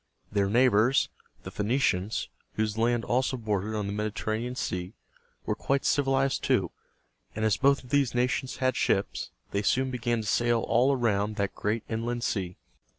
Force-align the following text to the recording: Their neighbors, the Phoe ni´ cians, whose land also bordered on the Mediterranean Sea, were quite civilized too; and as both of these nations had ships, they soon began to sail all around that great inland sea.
Their 0.31 0.49
neighbors, 0.49 1.09
the 1.43 1.51
Phoe 1.51 1.61
ni´ 1.63 1.75
cians, 1.75 2.27
whose 2.53 2.75
land 2.75 3.05
also 3.05 3.37
bordered 3.37 3.75
on 3.75 3.85
the 3.85 3.93
Mediterranean 3.93 4.55
Sea, 4.55 4.93
were 5.45 5.53
quite 5.53 5.85
civilized 5.85 6.43
too; 6.43 6.71
and 7.35 7.45
as 7.45 7.55
both 7.57 7.83
of 7.83 7.91
these 7.91 8.15
nations 8.15 8.57
had 8.57 8.75
ships, 8.75 9.29
they 9.51 9.61
soon 9.61 9.91
began 9.91 10.21
to 10.21 10.27
sail 10.27 10.61
all 10.61 10.91
around 10.91 11.35
that 11.35 11.53
great 11.53 11.83
inland 11.87 12.23
sea. 12.23 12.57